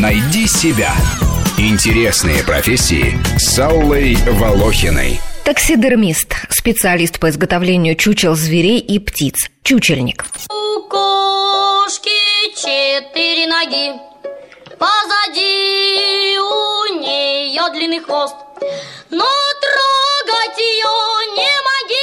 [0.00, 0.94] Найди себя.
[1.58, 5.20] Интересные профессии с Аллой Волохиной.
[5.44, 10.24] Таксидермист, специалист по изготовлению чучел зверей и птиц, чучельник.
[10.48, 12.08] У кошки
[12.56, 13.92] четыре ноги,
[14.78, 18.36] позади у нее длинный хвост,
[19.10, 19.26] но
[19.60, 20.96] трогать ее
[21.36, 21.99] не моги,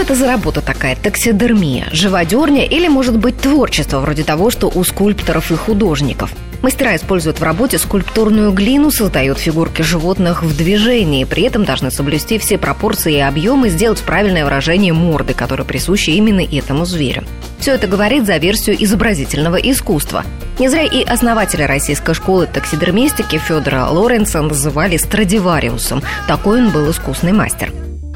[0.00, 0.96] Это за работа такая?
[0.96, 6.32] Таксидермия, живодерня или, может быть, творчество, вроде того, что у скульпторов и художников?
[6.62, 12.38] Мастера используют в работе скульптурную глину, создают фигурки животных в движении, при этом должны соблюсти
[12.38, 17.24] все пропорции и объемы, сделать правильное выражение морды, которое присуще именно этому зверю.
[17.58, 20.24] Все это говорит за версию изобразительного искусства.
[20.58, 26.02] Не зря и основателя российской школы таксидермистики Федора Лоренса называли Страдивариусом.
[26.26, 27.70] Такой он был искусный мастер.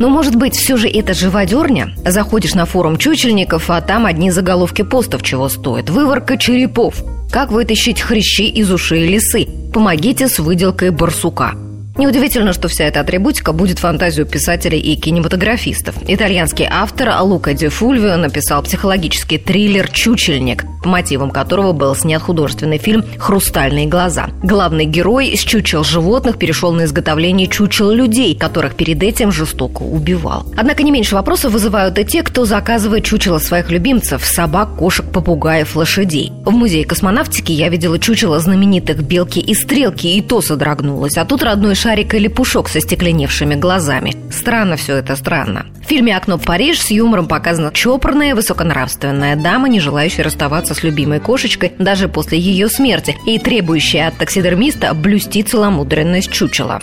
[0.00, 1.92] Но, может быть, все же это живодерня?
[2.06, 5.90] Заходишь на форум чучельников, а там одни заголовки постов чего стоят.
[5.90, 7.04] Выворка черепов.
[7.30, 9.46] Как вытащить хрящи из ушей лисы?
[9.74, 11.52] Помогите с выделкой барсука.
[12.00, 15.96] Неудивительно, что вся эта атрибутика будет фантазию писателей и кинематографистов.
[16.08, 22.78] Итальянский автор Лука Ди Фульвио написал психологический триллер «Чучельник», по мотивам которого был снят художественный
[22.78, 24.30] фильм «Хрустальные глаза».
[24.42, 30.46] Главный герой из чучел животных перешел на изготовление чучел людей, которых перед этим жестоко убивал.
[30.56, 35.76] Однако не меньше вопросов вызывают и те, кто заказывает чучело своих любимцев– собак, кошек, попугаев,
[35.76, 36.32] лошадей.
[36.46, 41.18] В музее космонавтики я видела чучело знаменитых белки и стрелки, и то содрогнулась.
[41.18, 44.14] А тут родной шарик или пушок со стекленевшими глазами.
[44.30, 45.66] Странно все это, странно.
[45.90, 50.84] В фильме «Окно в Париж» с юмором показана чопорная, высоконравственная дама, не желающая расставаться с
[50.84, 56.80] любимой кошечкой даже после ее смерти и требующая от таксидермиста блюсти целомудренность чучела.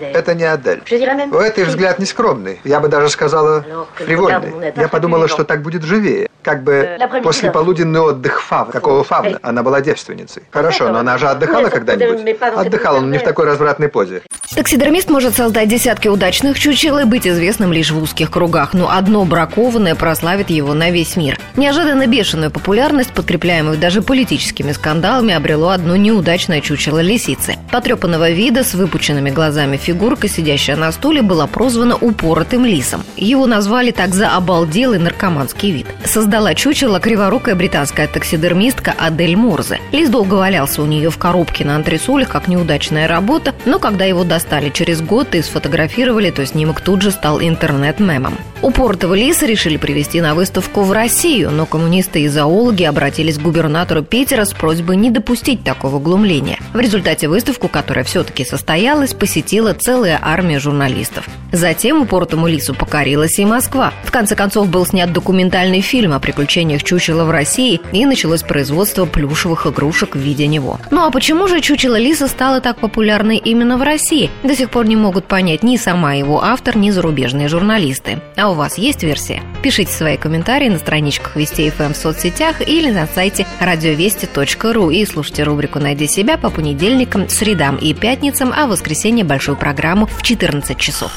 [0.00, 0.82] Это не Адель.
[1.30, 2.58] У этой взгляд нескромный.
[2.64, 3.66] Я бы даже сказала
[3.96, 4.72] фривольный.
[4.76, 6.30] Я подумала, что так будет живее.
[6.42, 8.72] Как бы послеполуденный отдых Фавна.
[8.72, 9.40] Какого Фавна?
[9.42, 10.44] Она была девственницей.
[10.50, 12.40] Хорошо, но она же отдыхала когда-нибудь?
[12.40, 14.22] Отдыхала, но не в такой развратной позе.
[14.54, 19.24] Таксидермист может создать десятки удачных чучел и быть известным лишь в узких кругах, но одно
[19.24, 21.38] бракованное прославит его на весь мир.
[21.56, 27.56] Неожиданно бешеную популярность, подкрепляемую даже политическими скандалами, обрело одно неудачное чучело лисицы.
[27.70, 33.04] Потрепанного вида с выпученными глазами фигурка, сидящая на стуле, была прозвана упоротым лисом.
[33.16, 35.86] Его назвали так за обалделый наркоманский вид.
[36.04, 39.78] Создала чучело криворукая британская таксидермистка Адель Морзе.
[39.92, 44.24] Лис долго валялся у нее в коробке на антресолях, как неудачная работа, но когда его
[44.24, 48.38] достали через год и сфотографировали, то снимок тут же стал интернет-мемом.
[48.62, 54.02] Упоротого лиса решили привезти на выставку в Россию, но коммунисты и зоологи обратились к губернатору
[54.02, 56.58] Питера с просьбой не допустить такого глумления.
[56.72, 61.28] В результате выставку, которая все-таки состоялась, посетила целая армия журналистов.
[61.52, 63.92] Затем упоротому лису покорилась и Москва.
[64.04, 69.04] В конце концов был снят документальный фильм о приключениях чучела в России и началось производство
[69.04, 70.78] плюшевых игрушек в виде него.
[70.90, 74.30] Ну а почему же чучело лиса стало так популярной именно в России?
[74.42, 78.20] До сих пор не могут понять ни сама его автор, ни зарубежные журналисты.
[78.36, 79.42] А у вас есть версия?
[79.62, 85.44] Пишите свои комментарии на страничках Вести ФМ в соцсетях или на сайте радиовести.ру и слушайте
[85.44, 90.76] рубрику «Найди себя» по понедельникам, средам и пятницам, а в воскресенье большую программу в 14
[90.78, 91.12] часов.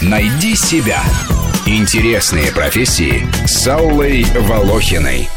[0.00, 1.02] Найди себя.
[1.66, 5.28] Интересные профессии с Аллой Волохиной.